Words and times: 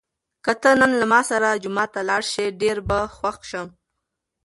که 0.45 0.53
ته 0.61 0.69
نن 0.79 0.91
له 0.99 1.05
ما 1.11 1.21
سره 1.29 1.59
جومات 1.63 1.89
ته 1.95 2.01
لاړ 2.09 2.23
شې، 2.31 2.45
ډېر 2.61 2.77
به 2.87 2.99
خوښ 3.15 3.37
شم. 3.49 3.67